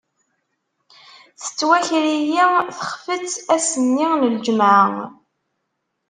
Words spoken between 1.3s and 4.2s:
Tettwaker-iyi texfet ass-nni